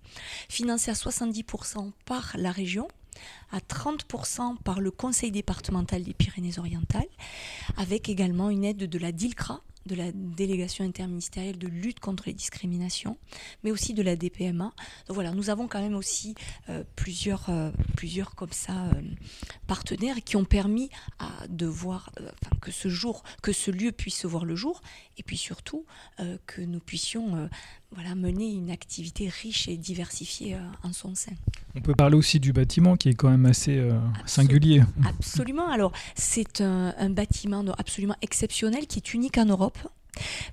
financé 0.48 0.90
à 0.90 0.94
70% 0.94 1.92
par 2.04 2.34
la 2.36 2.52
région 2.52 2.88
à 3.52 3.58
30% 3.58 4.58
par 4.58 4.80
le 4.80 4.90
Conseil 4.90 5.30
départemental 5.30 6.02
des 6.02 6.14
Pyrénées-Orientales, 6.14 7.08
avec 7.76 8.08
également 8.08 8.50
une 8.50 8.64
aide 8.64 8.88
de 8.88 8.98
la 8.98 9.12
DILCRA, 9.12 9.60
de 9.86 9.94
la 9.94 10.12
délégation 10.12 10.84
interministérielle 10.84 11.58
de 11.58 11.66
lutte 11.66 12.00
contre 12.00 12.24
les 12.26 12.34
discriminations, 12.34 13.16
mais 13.64 13.70
aussi 13.70 13.94
de 13.94 14.02
la 14.02 14.16
DPMA. 14.16 14.72
Donc 15.06 15.14
voilà, 15.14 15.32
nous 15.32 15.50
avons 15.50 15.68
quand 15.68 15.80
même 15.80 15.94
aussi 15.94 16.34
euh, 16.68 16.84
plusieurs, 16.96 17.48
euh, 17.48 17.70
plusieurs 17.96 18.34
comme 18.34 18.52
ça 18.52 18.72
euh, 18.72 19.02
partenaires 19.66 20.22
qui 20.22 20.36
ont 20.36 20.44
permis 20.44 20.90
de 21.48 21.66
voir 21.66 22.10
que 22.60 22.70
ce 22.70 22.88
jour, 22.88 23.22
que 23.42 23.52
ce 23.52 23.70
lieu 23.70 23.92
puisse 23.92 24.24
voir 24.24 24.44
le 24.44 24.56
jour, 24.56 24.80
et 25.16 25.22
puis 25.22 25.36
surtout 25.36 25.84
que 26.46 26.60
nous 26.60 26.80
puissions 26.80 27.48
voilà, 27.92 28.14
mener 28.14 28.52
une 28.52 28.70
activité 28.70 29.28
riche 29.28 29.68
et 29.68 29.76
diversifiée 29.76 30.56
en 30.82 30.92
son 30.92 31.14
sein. 31.14 31.32
On 31.74 31.80
peut 31.80 31.94
parler 31.94 32.16
aussi 32.16 32.38
du 32.40 32.52
bâtiment 32.52 32.96
qui 32.96 33.08
est 33.08 33.14
quand 33.14 33.30
même 33.30 33.46
assez 33.46 33.82
singulier. 34.26 34.82
Absolument. 35.04 35.68
Alors 35.68 35.92
c'est 36.14 36.60
un, 36.60 36.94
un 36.96 37.10
bâtiment 37.10 37.64
absolument 37.78 38.16
exceptionnel 38.22 38.86
qui 38.86 38.98
est 38.98 39.14
unique 39.14 39.38
en 39.38 39.46
Europe 39.46 39.78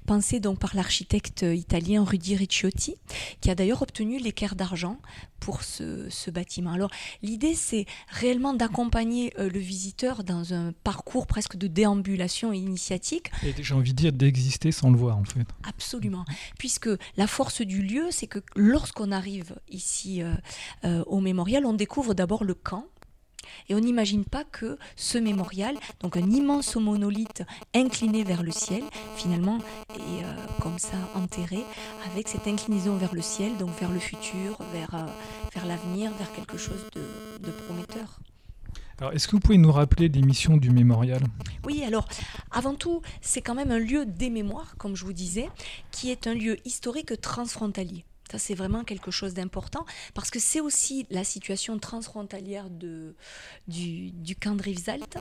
pensé 0.06 0.40
donc 0.40 0.60
par 0.60 0.76
l'architecte 0.76 1.44
italien 1.44 2.04
Rudy 2.04 2.36
Ricciotti, 2.36 2.96
qui 3.42 3.50
a 3.50 3.56
d'ailleurs 3.56 3.82
obtenu 3.82 4.20
l'équerre 4.20 4.56
d'argent 4.56 5.00
pour 5.40 5.64
ce, 5.64 6.30
bâtiment. 6.30 6.74
Alors 6.74 6.92
l'idée, 7.24 7.54
c'est 7.54 7.86
réellement 8.10 8.54
d'accompagner 8.54 9.34
euh, 9.40 9.50
le 9.50 9.60
visiteur 9.60 10.24
dans 10.24 10.54
un 10.54 10.74
parcours 10.84 11.26
presque 11.26 11.56
de 11.56 11.68
déambulation 11.68 12.52
initiatique. 12.52 13.32
Et 13.44 13.54
j'ai 13.64 13.74
envie 13.74 13.94
de 13.94 13.98
dire 13.98 14.12
d'exister 14.12 14.72
sans 14.72 14.90
le 14.92 14.98
voir 14.98 15.18
en 15.18 15.24
fait. 15.24 15.48
Absolument, 15.64 16.26
puisque 16.58 16.90
la 17.16 17.28
force 17.28 17.62
du 17.62 17.82
lieu, 17.82 18.08
c'est 18.12 18.28
que 18.28 18.40
lorsqu'on 18.56 19.12
arrive 19.12 19.56
ici 19.70 20.22
euh, 20.22 20.34
euh, 20.84 21.04
au 21.06 21.22
mémorial, 21.22 21.66
on 21.66 21.74
découvre 21.74 22.14
d'abord 22.14 22.44
le 22.44 22.54
camp 22.54 22.88
et 23.70 23.76
on 23.76 23.80
n'imagine 23.80 24.26
pas 24.26 24.44
que 24.44 24.78
ce 24.96 25.18
mémorial, 25.18 25.76
donc 26.00 26.18
un 26.18 26.30
immense 26.30 26.76
monolithe 26.76 27.44
incliné 27.76 28.24
vers 28.24 28.44
le 28.44 28.52
ciel, 28.52 28.84
finalement 29.16 29.58
est 29.96 30.24
euh, 30.24 30.36
comme 30.62 30.80
ça 30.80 30.98
enterré, 31.16 31.64
avec 32.12 32.28
cette 32.28 32.48
inclinaison 32.48 32.96
vers 32.98 33.14
le 33.14 33.22
ciel, 33.22 33.58
donc 33.58 33.70
vers 33.80 33.92
le 33.92 34.00
futur, 34.00 34.58
vers, 34.74 34.94
euh, 34.96 35.06
vers 35.54 35.66
l'avenir, 35.66 36.12
vers 36.18 36.32
quelque 36.34 36.58
chose 36.58 36.86
de, 36.94 37.46
de 37.46 37.52
prometteur. 37.52 38.20
Alors, 39.00 39.14
est-ce 39.14 39.28
que 39.28 39.34
vous 39.34 39.40
pouvez 39.40 39.60
nous 39.60 39.72
rappeler 39.72 40.10
les 40.10 40.24
missions 40.24 40.58
du 40.58 40.72
mémorial? 40.72 41.22
Oui, 41.66 41.84
alors, 41.86 42.08
avant 42.50 42.74
tout, 42.74 43.04
c'est 43.22 43.42
quand 43.42 43.54
même 43.54 43.70
un 43.70 43.78
lieu 43.78 44.08
des 44.08 44.32
mémoires, 44.32 44.76
comme 44.80 44.96
je 44.96 45.06
vous 45.06 45.14
disais, 45.14 45.50
qui 45.92 46.10
est 46.10 46.26
un 46.26 46.34
lieu 46.34 46.58
historique 46.66 47.22
transfrontalier. 47.22 48.06
Ça, 48.32 48.40
c'est 48.40 48.56
vraiment 48.56 48.84
quelque 48.84 49.12
chose 49.12 49.34
d'important 49.34 49.86
parce 50.14 50.30
que 50.30 50.40
c'est 50.40 50.60
aussi 50.60 51.06
la 51.10 51.24
situation 51.24 51.80
transfrontalière 51.80 52.70
du, 52.70 53.14
du 53.68 54.36
camp 54.36 54.56
de 54.56 54.64
Rivesaltes 54.64 55.18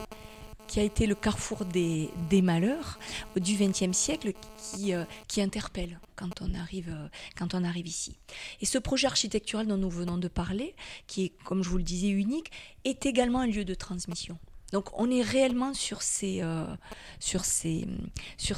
qui 0.67 0.79
a 0.79 0.83
été 0.83 1.07
le 1.07 1.15
carrefour 1.15 1.65
des, 1.65 2.11
malheurs 2.41 2.99
du 3.35 3.55
XXe 3.55 3.95
siècle 3.95 4.33
qui, 4.57 4.93
euh, 4.93 5.05
interpelle 5.37 5.99
quand 6.15 6.41
on, 6.41 6.53
arrive, 6.55 6.89
euh, 6.89 7.07
quand 7.37 7.53
on 7.53 7.63
arrive 7.63 7.87
ici. 7.87 8.17
Et 8.61 8.65
ce 8.65 8.77
projet 8.77 9.07
architectural 9.07 9.67
dont 9.67 9.77
nous 9.77 9.89
venons 9.89 10.17
de 10.17 10.27
parler, 10.27 10.75
qui 11.07 11.25
est, 11.25 11.29
comme 11.45 11.63
je 11.63 11.69
vous 11.69 11.77
le 11.77 11.83
disais, 11.83 12.09
unique, 12.09 12.51
est 12.83 13.05
également 13.05 13.39
un 13.39 13.47
lieu 13.47 13.65
de 13.65 13.73
transmission. 13.73 14.37
Donc 14.73 14.89
on 14.99 15.09
est 15.09 15.21
réellement 15.21 15.73
sur 15.73 16.01
ces, 16.01 16.41
euh, 16.41 16.65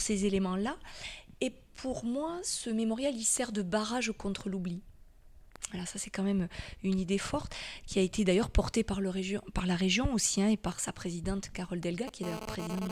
éléments-là 0.10 0.76
pour 1.82 2.04
moi, 2.04 2.40
ce 2.44 2.70
mémorial, 2.70 3.16
il 3.16 3.24
sert 3.24 3.52
de 3.52 3.62
barrage 3.62 4.12
contre 4.18 4.50
l'oubli. 4.50 4.82
Voilà, 5.72 5.86
ça 5.86 6.00
c'est 6.00 6.10
quand 6.10 6.24
même 6.24 6.48
une 6.84 7.00
idée 7.00 7.20
forte 7.20 7.56
qui 7.86 8.00
a 8.00 8.02
été 8.02 8.24
d'ailleurs 8.24 8.50
portée 8.50 8.84
par, 8.84 9.02
la 9.02 9.12
région 9.76 10.14
aussi 10.14 10.42
hein, 10.42 10.48
et 10.48 10.58
par 10.58 10.80
sa 10.80 10.92
présidente 10.92 11.52
Carole 11.54 11.80
Delga 11.80 12.08
qui 12.08 12.24
est 12.24 12.26
d'ailleurs 12.26 12.46
présidente 12.48 12.90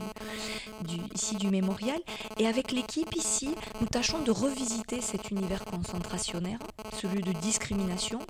ici 1.12 1.36
du 1.36 1.48
mémorial. 1.48 1.98
Et 2.38 2.46
avec 2.46 2.70
l'équipe 2.70 3.14
ici, 3.16 3.48
nous 3.80 3.88
tâchons 3.88 4.22
de 4.22 4.30
revisiter 4.30 5.00
cet 5.00 5.30
univers 5.30 5.64
concentrationnaire, 5.64 6.60
ce 7.00 7.08
lieu 7.08 7.20
de 7.20 7.32
discrimination, 7.40 8.20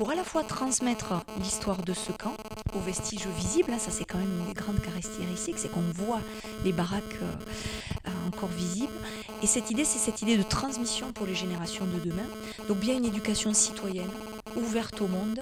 pour 0.00 0.12
à 0.12 0.14
la 0.14 0.24
fois 0.24 0.42
transmettre 0.42 1.12
l'histoire 1.42 1.82
de 1.82 1.92
ce 1.92 2.10
camp 2.10 2.34
aux 2.74 2.80
vestiges 2.80 3.26
visibles, 3.36 3.70
hein, 3.70 3.78
ça 3.78 3.90
c'est 3.90 4.06
quand 4.06 4.16
même 4.16 4.30
une 4.30 4.46
des 4.46 4.54
grandes 4.54 4.80
caractéristiques, 4.80 5.58
c'est 5.58 5.70
qu'on 5.70 5.82
voit 5.92 6.22
les 6.64 6.72
baraques 6.72 7.18
euh, 7.20 8.10
encore 8.26 8.48
visibles. 8.48 8.94
Et 9.42 9.46
cette 9.46 9.70
idée, 9.70 9.84
c'est 9.84 9.98
cette 9.98 10.22
idée 10.22 10.38
de 10.38 10.42
transmission 10.42 11.12
pour 11.12 11.26
les 11.26 11.34
générations 11.34 11.84
de 11.84 12.00
demain. 12.00 12.24
Donc 12.66 12.78
bien 12.78 12.96
une 12.96 13.04
éducation 13.04 13.52
citoyenne 13.52 14.08
ouverte 14.56 15.02
au 15.02 15.06
monde, 15.06 15.34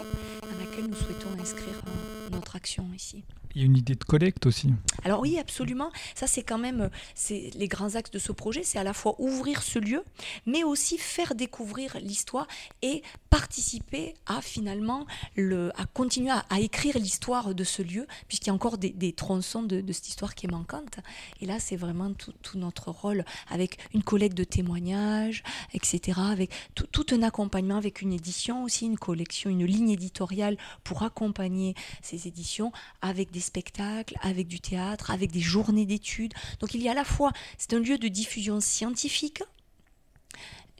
dans 0.42 0.58
laquelle 0.58 0.90
nous 0.90 0.96
souhaitons 0.96 1.28
inscrire 1.40 1.80
euh, 1.86 2.30
notre 2.32 2.56
action 2.56 2.84
ici. 2.96 3.22
Il 3.58 3.62
y 3.62 3.64
a 3.64 3.66
une 3.66 3.76
idée 3.76 3.96
de 3.96 4.04
collecte 4.04 4.46
aussi. 4.46 4.72
Alors 5.02 5.20
oui, 5.20 5.36
absolument. 5.36 5.90
Ça, 6.14 6.28
c'est 6.28 6.44
quand 6.44 6.58
même 6.58 6.90
c'est 7.16 7.50
les 7.56 7.66
grands 7.66 7.96
axes 7.96 8.12
de 8.12 8.20
ce 8.20 8.30
projet. 8.30 8.62
C'est 8.62 8.78
à 8.78 8.84
la 8.84 8.92
fois 8.92 9.16
ouvrir 9.18 9.64
ce 9.64 9.80
lieu, 9.80 10.04
mais 10.46 10.62
aussi 10.62 10.96
faire 10.96 11.34
découvrir 11.34 11.96
l'histoire 12.00 12.46
et 12.82 13.02
participer 13.30 14.14
à 14.26 14.42
finalement 14.42 15.08
le, 15.34 15.72
à 15.76 15.86
continuer 15.86 16.30
à, 16.30 16.60
écrire 16.60 17.00
l'histoire 17.00 17.52
de 17.52 17.64
ce 17.64 17.82
lieu, 17.82 18.06
puisqu'il 18.28 18.46
y 18.46 18.50
a 18.50 18.54
encore 18.54 18.78
des, 18.78 19.12
tronçons 19.12 19.64
de, 19.64 19.82
cette 19.92 20.08
histoire 20.08 20.36
qui 20.36 20.46
est 20.46 20.50
manquante. 20.50 21.00
Et 21.40 21.46
là, 21.46 21.58
c'est 21.58 21.74
vraiment 21.74 22.12
tout, 22.12 22.32
notre 22.54 22.92
rôle 22.92 23.24
avec 23.48 23.78
une 23.92 24.04
collecte 24.04 24.36
de 24.36 24.44
témoignages, 24.44 25.42
etc., 25.74 26.20
avec 26.30 26.52
tout, 26.76 26.86
tout 26.86 27.06
un 27.10 27.24
accompagnement, 27.24 27.76
avec 27.76 28.02
une 28.02 28.12
édition 28.12 28.62
aussi, 28.62 28.86
une 28.86 28.98
collection, 28.98 29.50
une 29.50 29.66
ligne 29.66 29.90
éditoriale 29.90 30.56
pour 30.84 31.02
accompagner 31.02 31.74
ces 32.02 32.28
éditions 32.28 32.70
avec 33.02 33.32
des 33.32 33.47
spectacles, 33.48 34.16
avec 34.22 34.46
du 34.46 34.60
théâtre, 34.60 35.10
avec 35.10 35.30
des 35.30 35.40
journées 35.40 35.86
d'études. 35.86 36.34
Donc 36.60 36.74
il 36.74 36.82
y 36.82 36.88
a 36.88 36.92
à 36.92 36.94
la 36.94 37.04
fois, 37.04 37.32
c'est 37.58 37.74
un 37.74 37.80
lieu 37.80 37.98
de 37.98 38.08
diffusion 38.08 38.60
scientifique 38.60 39.42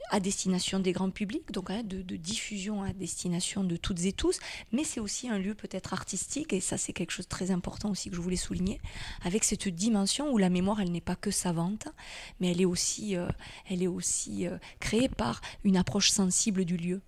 à 0.09 0.19
destination 0.19 0.79
des 0.79 0.91
grands 0.91 1.11
publics, 1.11 1.51
donc 1.51 1.69
hein, 1.69 1.83
de, 1.83 2.01
diffusion 2.15 2.83
à 2.83 2.93
destination 2.93 3.63
de 3.63 3.75
toutes 3.75 4.03
et 4.05 4.11
tous, 4.11 4.39
mais 4.71 4.83
c'est 4.83 4.99
aussi 4.99 5.29
un 5.29 5.37
lieu 5.37 5.53
peut-être 5.53 5.93
artistique, 5.93 6.51
et 6.53 6.59
ça 6.59 6.77
c'est 6.77 6.93
quelque 6.93 7.11
chose 7.11 7.25
de 7.25 7.29
très 7.29 7.51
important 7.51 7.91
aussi 7.91 8.09
que 8.09 8.15
je 8.15 8.21
voulais 8.21 8.35
souligner, 8.35 8.81
avec 9.23 9.43
cette 9.43 9.67
dimension 9.67 10.31
où 10.31 10.37
la 10.37 10.49
mémoire, 10.49 10.81
elle 10.81 10.91
n'est 10.91 11.01
pas 11.01 11.15
que 11.15 11.31
savante, 11.31 11.87
mais 12.39 12.51
elle 12.51 12.61
est 12.61 12.65
aussi, 12.65 13.15
euh, 13.15 13.27
elle 13.69 13.83
est 13.83 13.87
aussi 13.87 14.47
euh, 14.47 14.57
créée 14.79 15.09
par 15.09 15.41
une 15.63 15.77
approche 15.77 16.09
sensible 16.09 16.65
du 16.65 16.77
lieu. 16.77 17.01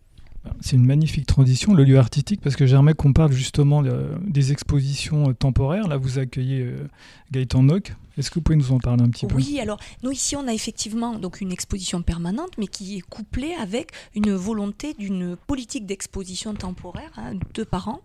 C'est 0.62 0.76
une 0.76 0.86
magnifique 0.86 1.28
transition, 1.28 1.74
le 1.74 1.84
lieu 1.84 2.00
artistique, 2.00 2.42
parce 2.42 2.56
que 2.56 2.66
j'aimerais 2.66 2.96
qu'on 2.96 3.14
parle 3.14 3.32
justement 3.32 3.84
euh, 3.84 4.16
des 4.26 4.52
expositions 4.52 5.30
euh, 5.30 5.34
temporaires. 5.34 5.88
Là, 5.88 5.98
vous 5.98 6.18
accueillez 6.18 6.62
euh, 6.62 6.88
Gaëtan 7.32 7.64
Nock. 7.64 7.94
Est-ce 8.18 8.30
que 8.32 8.36
vous 8.36 8.42
pouvez 8.42 8.56
nous 8.56 8.72
en 8.72 8.80
parler 8.80 9.04
un 9.04 9.10
petit 9.10 9.28
peu? 9.28 9.36
Oui, 9.36 9.60
alors 9.60 9.80
nous 10.02 10.12
ici, 10.12 10.36
on 10.36 10.48
a 10.48 10.54
effectivement 10.54 11.18
donc 11.20 11.42
une 11.42 11.52
exposition 11.52 12.02
permanente, 12.02 12.52
mais 12.58 12.68
qui 12.68 12.98
est 12.98 13.02
couplée 13.02 13.54
avec 13.54 13.92
une 14.16 14.34
volonté 14.34 14.94
d'une 14.96 15.36
politique 15.36 15.86
d'exposition 15.86 16.54
temporaire, 16.56 17.12
hein, 17.18 17.34
deux 17.54 17.66
par 17.66 17.88
an 17.88 18.02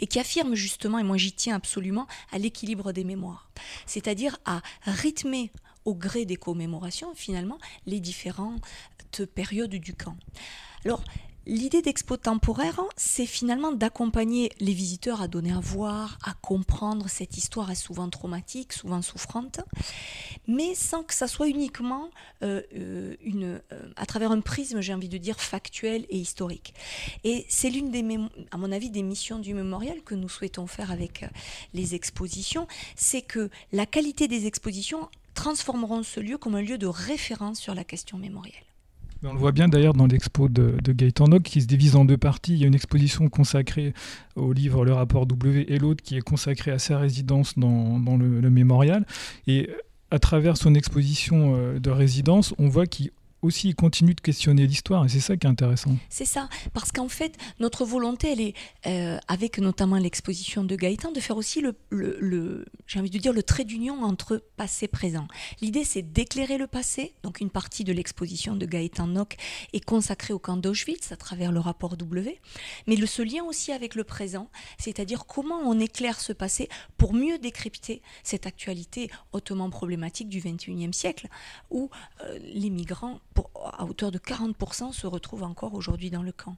et 0.00 0.06
qui 0.06 0.18
affirme 0.18 0.54
justement, 0.54 0.98
et 0.98 1.02
moi 1.02 1.16
j'y 1.16 1.32
tiens 1.32 1.56
absolument, 1.56 2.06
à 2.32 2.38
l'équilibre 2.38 2.92
des 2.92 3.04
mémoires, 3.04 3.50
c'est-à-dire 3.86 4.38
à 4.44 4.62
rythmer 4.84 5.50
au 5.84 5.94
gré 5.94 6.24
des 6.24 6.36
commémorations 6.36 7.12
finalement 7.14 7.58
les 7.86 8.00
différentes 8.00 8.62
périodes 9.34 9.74
du 9.74 9.94
camp. 9.94 10.16
Alors, 10.84 11.02
L'idée 11.48 11.80
d'expo 11.80 12.18
temporaire, 12.18 12.78
c'est 12.98 13.24
finalement 13.24 13.72
d'accompagner 13.72 14.52
les 14.60 14.74
visiteurs 14.74 15.22
à 15.22 15.28
donner 15.28 15.50
à 15.50 15.60
voir, 15.60 16.18
à 16.22 16.34
comprendre 16.34 17.08
cette 17.08 17.38
histoire 17.38 17.74
souvent 17.74 18.10
traumatique, 18.10 18.74
souvent 18.74 19.00
souffrante, 19.00 19.60
mais 20.46 20.74
sans 20.74 21.02
que 21.02 21.14
ça 21.14 21.26
soit 21.26 21.48
uniquement 21.48 22.10
euh, 22.42 22.60
euh, 22.76 23.16
euh, 23.24 23.58
à 23.96 24.04
travers 24.04 24.30
un 24.30 24.42
prisme, 24.42 24.82
j'ai 24.82 24.92
envie 24.92 25.08
de 25.08 25.16
dire, 25.16 25.40
factuel 25.40 26.04
et 26.10 26.18
historique. 26.18 26.74
Et 27.24 27.46
c'est 27.48 27.70
l'une 27.70 27.90
des, 27.90 28.04
à 28.50 28.58
mon 28.58 28.70
avis, 28.70 28.90
des 28.90 29.02
missions 29.02 29.38
du 29.38 29.54
mémorial 29.54 30.02
que 30.02 30.14
nous 30.14 30.28
souhaitons 30.28 30.66
faire 30.66 30.90
avec 30.90 31.24
les 31.72 31.94
expositions, 31.94 32.66
c'est 32.94 33.22
que 33.22 33.48
la 33.72 33.86
qualité 33.86 34.28
des 34.28 34.46
expositions 34.46 35.08
transformeront 35.32 36.02
ce 36.02 36.20
lieu 36.20 36.36
comme 36.36 36.56
un 36.56 36.62
lieu 36.62 36.76
de 36.76 36.86
référence 36.86 37.58
sur 37.58 37.74
la 37.74 37.84
question 37.84 38.18
mémorielle 38.18 38.67
on 39.24 39.32
le 39.32 39.38
voit 39.38 39.52
bien 39.52 39.68
d'ailleurs 39.68 39.94
dans 39.94 40.06
l'expo 40.06 40.48
de, 40.48 40.76
de 40.82 40.92
Gaëtan 40.92 41.38
qui 41.40 41.60
se 41.60 41.66
divise 41.66 41.96
en 41.96 42.04
deux 42.04 42.16
parties. 42.16 42.52
Il 42.54 42.58
y 42.58 42.64
a 42.64 42.66
une 42.66 42.74
exposition 42.74 43.28
consacrée 43.28 43.92
au 44.36 44.52
livre 44.52 44.84
Le 44.84 44.92
rapport 44.92 45.26
W 45.26 45.72
et 45.72 45.78
l'autre 45.78 46.02
qui 46.02 46.16
est 46.16 46.20
consacrée 46.20 46.70
à 46.70 46.78
sa 46.78 46.98
résidence 46.98 47.58
dans, 47.58 47.98
le, 48.16 48.50
mémorial. 48.50 49.06
Et 49.46 49.70
à 50.10 50.18
travers 50.18 50.56
son 50.56 50.74
exposition 50.74 51.54
euh, 51.56 51.78
de 51.80 51.90
résidence, 51.90 52.54
on 52.58 52.68
voit 52.68 52.86
qu'il 52.86 53.10
aussi 53.42 53.68
il 53.68 53.74
continue 53.74 54.14
de 54.14 54.20
questionner 54.20 54.66
l'histoire 54.66 55.04
et 55.04 55.08
c'est 55.08 55.20
ça 55.20 55.36
qui 55.36 55.46
est 55.46 55.50
intéressant. 55.50 55.96
C'est 56.08 56.24
ça, 56.24 56.48
parce 56.72 56.92
qu'en 56.92 57.08
fait, 57.08 57.36
notre 57.60 57.84
volonté, 57.84 58.32
elle 58.32 58.40
est, 58.40 58.54
euh, 58.86 59.18
avec 59.28 59.58
notamment 59.58 59.96
l'exposition 59.96 60.64
de 60.64 60.76
Gaëtan, 60.76 61.12
de 61.12 61.20
faire 61.20 61.36
aussi 61.36 61.60
le, 61.60 61.76
le, 61.90 62.64
j'ai 62.86 62.98
envie 62.98 63.10
de 63.10 63.18
dire, 63.18 63.32
le 63.32 63.42
trait 63.42 63.64
d'union 63.64 64.02
entre 64.02 64.42
passé 64.56 64.86
et 64.86 64.88
présent. 64.88 65.28
L'idée, 65.60 65.84
c'est 65.84 66.02
d'éclairer 66.02 66.58
le 66.58 66.66
passé, 66.66 67.14
donc 67.22 67.40
une 67.40 67.50
partie 67.50 67.84
de 67.84 67.92
l'exposition 67.92 68.56
de 68.56 68.66
Gaëtan 68.66 69.06
Nock 69.06 69.36
est 69.72 69.84
consacrée 69.84 70.32
au 70.32 70.38
camp 70.38 70.56
d'Auschwitz 70.56 71.12
à 71.12 71.16
travers 71.16 71.52
le 71.52 71.60
rapport 71.60 71.96
W, 71.96 72.40
mais 72.86 72.96
le, 72.96 73.06
ce 73.06 73.22
lien 73.22 73.44
aussi 73.44 73.72
avec 73.72 73.94
le 73.94 74.04
présent, 74.04 74.50
c'est-à-dire 74.78 75.26
comment 75.26 75.60
on 75.64 75.78
éclaire 75.78 76.20
ce 76.20 76.32
passé 76.32 76.68
pour 76.96 77.14
mieux 77.14 77.38
décrypter 77.38 78.02
cette 78.22 78.46
actualité 78.46 79.10
hautement 79.32 79.70
problématique 79.70 80.28
du 80.28 80.40
XXIe 80.40 80.92
siècle, 80.92 81.28
où 81.70 81.90
euh, 82.24 82.38
les 82.42 82.70
migrants 82.70 83.20
à 83.76 83.84
hauteur 83.84 84.10
de 84.10 84.18
40% 84.18 84.92
se 84.92 85.06
retrouvent 85.06 85.42
encore 85.42 85.74
aujourd'hui 85.74 86.10
dans 86.10 86.22
le 86.22 86.32
camp. 86.32 86.56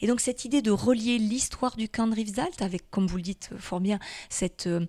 Et 0.00 0.06
donc 0.06 0.20
cette 0.20 0.44
idée 0.44 0.62
de 0.62 0.70
relier 0.70 1.18
l'histoire 1.18 1.76
du 1.76 1.88
camp 1.88 2.06
de 2.06 2.14
Rivesaltes 2.14 2.62
avec, 2.62 2.90
comme 2.90 3.06
vous 3.06 3.16
le 3.16 3.22
dites 3.22 3.50
fort 3.58 3.80
bien, 3.80 3.98
cette, 4.28 4.66
euh, 4.66 4.86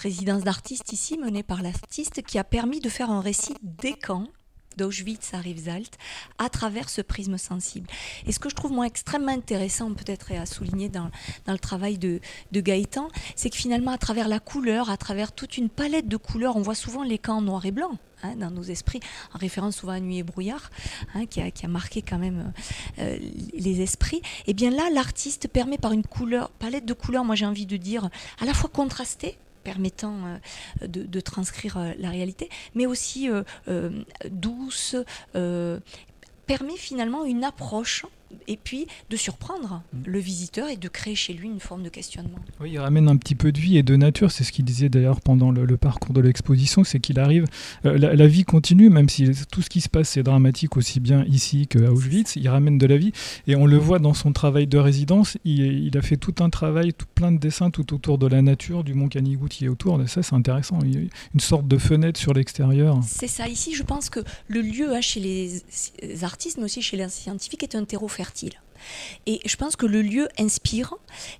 résidence 0.00 0.44
d'artistes 0.44 0.92
ici 0.92 1.18
menée 1.18 1.42
par 1.42 1.62
l'artiste 1.62 2.22
qui 2.22 2.38
a 2.38 2.44
permis 2.44 2.80
de 2.80 2.88
faire 2.88 3.10
un 3.10 3.20
récit 3.20 3.54
des 3.62 3.94
camps 3.94 4.28
d'Auschwitz 4.76 5.34
à 5.34 5.38
Rivesaltes 5.38 5.98
à 6.38 6.48
travers 6.48 6.88
ce 6.88 7.00
prisme 7.00 7.38
sensible. 7.38 7.88
Et 8.26 8.32
ce 8.32 8.38
que 8.38 8.48
je 8.48 8.54
trouve 8.54 8.72
moi 8.72 8.86
extrêmement 8.86 9.32
intéressant 9.32 9.92
peut-être 9.94 10.32
à 10.32 10.46
souligner 10.46 10.88
dans, 10.88 11.10
le 11.46 11.58
travail 11.58 11.98
de, 11.98 12.20
de 12.52 12.60
Gaëtan, 12.60 13.08
c'est 13.36 13.50
que 13.50 13.56
finalement 13.56 13.92
à 13.92 13.98
travers 13.98 14.28
la 14.28 14.40
couleur, 14.40 14.90
à 14.90 14.96
travers 14.96 15.32
toute 15.32 15.56
une 15.56 15.68
palette 15.68 16.08
de 16.08 16.16
couleurs, 16.16 16.56
on 16.56 16.62
voit 16.62 16.74
souvent 16.74 17.02
les 17.02 17.18
camps 17.18 17.40
noir 17.40 17.64
et 17.66 17.72
blanc. 17.72 17.98
Hein, 18.24 18.36
dans 18.36 18.50
nos 18.50 18.62
esprits, 18.62 19.00
en 19.34 19.38
référence 19.38 19.76
souvent 19.76 19.92
à 19.92 20.00
Nuit 20.00 20.18
et 20.18 20.22
brouillard, 20.22 20.70
hein, 21.14 21.26
qui, 21.26 21.42
a, 21.42 21.50
qui, 21.50 21.66
a, 21.66 21.68
marqué 21.68 22.00
quand 22.00 22.16
même 22.16 22.54
euh, 22.98 23.18
les 23.52 23.82
esprits. 23.82 24.22
Et 24.46 24.54
bien 24.54 24.70
là, 24.70 24.88
l'artiste 24.90 25.46
permet 25.46 25.76
par 25.76 25.92
une 25.92 26.02
palette 26.58 26.86
de 26.86 26.94
couleurs, 26.94 27.24
moi 27.24 27.34
j'ai 27.34 27.44
envie 27.44 27.66
de 27.66 27.76
dire, 27.76 28.08
à 28.40 28.46
la 28.46 28.54
fois 28.54 28.70
contrastée, 28.70 29.36
permettant 29.62 30.14
euh, 30.24 30.86
de, 30.86 31.02
de, 31.02 31.20
transcrire 31.20 31.76
euh, 31.76 31.92
la 31.98 32.08
réalité, 32.08 32.48
mais 32.74 32.86
aussi 32.86 33.28
douce, 34.30 34.96
permet 35.32 36.76
finalement 36.76 37.26
une 37.26 37.44
approche 37.44 38.06
et 38.48 38.56
puis 38.56 38.86
de 39.10 39.16
surprendre 39.16 39.82
mm. 39.92 39.98
le 40.06 40.18
visiteur 40.18 40.68
et 40.68 40.76
de 40.76 40.88
créer 40.88 41.14
chez 41.14 41.32
lui 41.32 41.48
une 41.48 41.60
forme 41.60 41.82
de 41.82 41.88
questionnement. 41.88 42.38
Oui, 42.60 42.72
il 42.72 42.78
ramène 42.78 43.08
un 43.08 43.16
petit 43.16 43.34
peu 43.34 43.52
de 43.52 43.58
vie 43.58 43.78
et 43.78 43.82
de 43.82 43.96
nature, 43.96 44.30
c'est 44.30 44.44
ce 44.44 44.52
qu'il 44.52 44.64
disait 44.64 44.88
d'ailleurs 44.88 45.20
pendant 45.20 45.50
le, 45.50 45.76
parcours 45.76 46.14
de 46.14 46.20
l'exposition, 46.20 46.84
c'est 46.84 47.00
qu'il 47.00 47.18
arrive, 47.18 47.46
euh, 47.84 47.98
la, 47.98 48.26
vie 48.26 48.44
continue, 48.44 48.90
même 48.90 49.08
si 49.08 49.30
tout 49.50 49.62
ce 49.62 49.68
qui 49.68 49.80
se 49.80 49.88
passe 49.88 50.10
c'est 50.10 50.22
dramatique 50.22 50.76
aussi 50.76 51.00
bien 51.00 51.24
ici 51.24 51.66
qu'à 51.66 51.90
Auschwitz, 51.90 52.36
il 52.36 52.48
ramène 52.48 52.78
de 52.78 52.86
la 52.86 52.96
vie 52.96 53.12
et 53.46 53.56
on 53.56 53.66
le 53.66 53.76
voit 53.76 53.98
dans 53.98 54.14
son 54.14 54.32
travail 54.32 54.66
de 54.66 54.78
résidence, 54.78 55.36
il, 55.44 55.96
a 55.96 56.02
fait 56.02 56.16
tout 56.16 56.34
un 56.40 56.50
travail, 56.50 56.92
tout, 56.92 57.06
plein 57.14 57.32
de 57.32 57.38
dessins 57.38 57.70
tout 57.70 57.94
autour 57.94 58.18
de 58.18 58.26
la 58.26 58.42
nature, 58.42 58.84
du 58.84 58.94
mont 58.94 59.08
Canigou 59.08 59.46
qui 59.46 59.66
est 59.66 59.68
autour, 59.68 60.00
et 60.02 60.06
ça 60.06 60.22
c'est 60.22 60.34
intéressant, 60.34 60.78
il 60.84 60.94
y 60.94 60.98
a 60.98 61.00
une 61.34 61.40
sorte 61.40 61.66
de 61.66 61.78
fenêtre 61.78 62.18
sur 62.18 62.32
l'extérieur. 62.34 63.00
C'est 63.06 63.28
ça, 63.28 63.48
ici 63.48 63.74
je 63.74 63.82
pense 63.82 64.10
que 64.10 64.20
le 64.48 64.60
lieu 64.60 64.94
hein, 64.94 65.00
chez 65.00 65.20
les 65.20 66.24
artistes 66.24 66.58
mais 66.58 66.64
aussi 66.64 66.82
chez 66.82 66.96
les 66.96 67.08
scientifiques 67.08 67.62
est 67.62 67.74
un 67.74 67.84
terreau 67.84 68.08
fertile 68.08 68.23
fertile. 68.24 68.58
Et 69.26 69.40
je 69.44 69.56
pense 69.56 69.76
que 69.76 69.86
le 69.86 70.02
lieu 70.02 70.28
inspire 70.38 70.94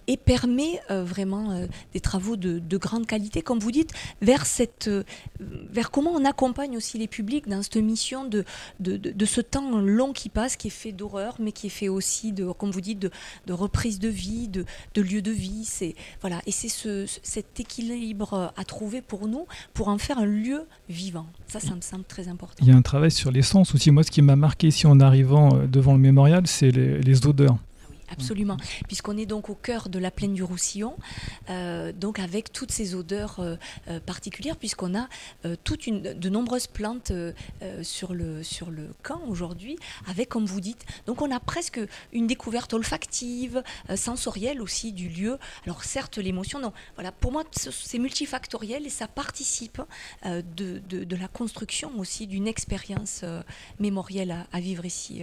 et 0.07 0.17
permet 0.17 0.81
euh, 0.91 1.05
vraiment 1.05 1.53
euh, 1.53 1.67
des 1.93 2.01
travaux 2.01 2.37
de, 2.37 2.77
grande 2.77 3.07
qualité, 3.07 3.43
comme 3.43 3.61
vous 3.61 3.71
dites, 3.71 3.91
vers, 4.21 4.47
cette, 4.47 4.89
euh, 4.89 5.05
vers 5.41 5.91
comment 5.91 6.11
on 6.13 6.25
accompagne 6.25 6.77
aussi 6.77 6.99
les 6.99 7.07
publics 7.07 7.49
dans 7.49 7.63
cette 7.63 7.77
mission 7.77 8.25
de, 8.25 8.45
de, 8.81 9.25
ce 9.25 9.41
temps 9.41 9.79
long 9.79 10.13
qui 10.13 10.29
passe, 10.29 10.57
qui 10.57 10.69
est 10.69 10.71
fait 10.71 10.93
d'horreur, 10.93 11.37
mais 11.39 11.53
qui 11.53 11.69
est 11.69 11.71
fait 11.71 11.89
aussi, 11.89 12.33
de, 12.33 12.51
comme 12.53 12.71
vous 12.71 12.81
dites, 12.81 12.99
de, 12.99 13.53
reprise 13.53 13.99
de 13.99 14.09
vie, 14.09 14.49
de, 14.49 14.65
de 14.95 15.03
lieu 15.03 15.23
de 15.23 15.31
vie. 15.31 15.65
C'est, 15.65 15.95
voilà. 16.21 16.41
Et 16.47 16.51
c'est 16.51 16.69
ce, 16.69 17.07
cet 17.23 17.61
équilibre 17.61 18.53
à 18.57 18.65
trouver 18.65 19.03
pour 19.03 19.29
nous, 19.29 19.47
pour 19.73 19.89
en 19.89 19.99
faire 19.99 20.19
un 20.19 20.27
lieu 20.27 20.67
vivant. 20.89 21.27
Ça, 21.47 21.61
ça 21.61 21.75
me 21.75 21.81
semble 21.81 22.05
très 22.05 22.29
important. 22.29 22.57
Il 22.63 22.69
y 22.69 22.73
a 22.73 22.77
un 22.77 22.83
travail 22.83 23.11
sur 23.11 23.31
l'essence 23.31 23.75
aussi. 23.75 23.91
Moi, 23.91 24.03
ce 24.03 24.11
qui 24.11 24.23
m'a 24.23 24.37
marqué 24.37 24.69
ici 24.69 24.87
en 24.87 25.01
arrivant 25.01 25.51
devant 25.67 25.93
le 25.93 26.01
mémorial, 26.01 26.47
c'est 26.47 26.71
les, 26.71 27.01
les 27.01 27.27
odeurs. 27.35 27.59
Absolument, 28.11 28.59
puisqu'on 28.87 29.17
est 29.17 29.27
donc 29.27 29.49
au 29.49 29.55
cœur 29.55 29.89
de 29.89 29.99
la 29.99 30.11
plaine 30.11 30.35
du 30.35 30.43
Roussillon, 30.43 30.95
euh, 31.49 31.91
donc 31.93 32.19
avec 32.19 32.53
toutes 32.53 32.71
ces 32.71 32.95
odeurs 32.95 33.41
euh, 33.41 33.57
euh, 33.89 33.99
particulières, 33.99 34.57
puisqu'on 34.57 34.95
a 34.95 35.09
toute 35.65 35.87
une, 35.87 36.01
de 36.01 36.29
nombreuses 36.29 36.67
plantes 36.67 37.13
sur, 37.83 38.15
le, 38.15 38.43
sur 38.43 38.71
le 38.71 38.91
camp 39.03 39.21
aujourd'hui, 39.27 39.77
avec, 40.07 40.29
comme 40.29 40.47
vous 40.47 40.61
dites, 40.61 40.85
donc 41.07 41.23
on 41.23 41.31
a 41.31 41.41
presque 41.41 41.81
une 42.13 42.27
découverte 42.27 42.73
olfactive, 42.73 43.63
sensorielle 43.95 44.61
aussi 44.61 44.93
du 44.93 45.09
lieu. 45.09 45.39
Alors 45.65 45.85
certes, 45.85 46.19
l'émotion, 46.19 46.61
non, 46.61 46.73
voilà, 46.95 47.13
pour 47.13 47.33
moi, 47.33 47.45
c'est 47.53 47.99
multifactoriel 47.99 48.87
et 48.87 48.91
ça 48.91 49.09
participe 49.09 49.81
de, 50.25 50.81
de, 50.89 51.17
la 51.17 51.29
construction 51.29 51.91
aussi 51.99 52.27
d'une 52.27 52.49
expérience 52.49 53.25
mémorielle 53.79 54.31
à, 54.31 54.47
à, 54.53 54.61
vivre 54.61 54.85
ici 54.85 55.23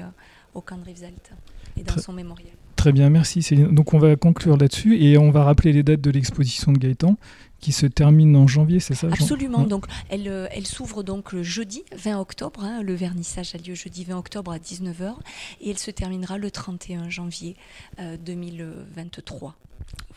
au 0.53 0.61
camp 0.61 0.77
de 0.77 0.85
Rivesaltes 0.85 1.31
et 1.77 1.83
dans 1.83 1.97
son 1.97 2.13
mémorial. 2.13 2.51
Très 2.75 2.91
bien, 2.91 3.09
merci 3.09 3.43
Céline. 3.43 3.75
Donc 3.75 3.93
on 3.93 3.99
va 3.99 4.15
conclure 4.15 4.57
là-dessus 4.57 4.99
et 4.99 5.17
on 5.17 5.29
va 5.29 5.43
rappeler 5.43 5.71
les 5.71 5.83
dates 5.83 6.01
de 6.01 6.09
l'exposition 6.09 6.71
de 6.71 6.79
Gaëtan 6.79 7.15
qui 7.59 7.71
se 7.71 7.85
termine 7.85 8.35
en 8.35 8.47
janvier, 8.47 8.79
c'est 8.79 8.95
ça 8.95 9.07
Absolument. 9.07 9.61
Donc 9.65 9.85
elle, 10.09 10.27
euh, 10.27 10.47
elle 10.51 10.65
s'ouvre 10.65 11.03
donc 11.03 11.31
le 11.31 11.43
jeudi 11.43 11.83
20 11.95 12.19
octobre. 12.19 12.63
Hein. 12.63 12.81
le 12.81 12.95
vernissage 12.95 13.53
a 13.53 13.59
lieu 13.59 13.75
jeudi 13.75 14.03
20 14.03 14.17
octobre 14.17 14.51
à 14.51 14.57
19h 14.57 15.13
et 15.61 15.69
elle 15.69 15.77
se 15.77 15.91
terminera 15.91 16.39
le 16.39 16.49
31 16.49 17.09
janvier 17.09 17.55
2023. 18.25 19.49
Euh, 19.49 19.51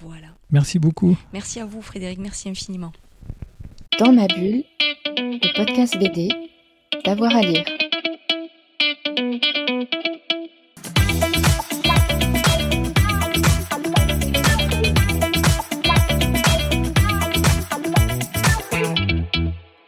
voilà. 0.00 0.28
Merci 0.50 0.78
beaucoup. 0.78 1.18
Merci 1.34 1.60
à 1.60 1.66
vous 1.66 1.82
Frédéric, 1.82 2.18
merci 2.18 2.48
infiniment. 2.48 2.92
Dans 3.98 4.12
ma 4.12 4.26
bulle, 4.26 4.64
le 5.18 5.56
podcast 5.56 5.98
BD, 5.98 6.30
d'avoir 7.04 7.36
à 7.36 7.42
lire. 7.42 7.64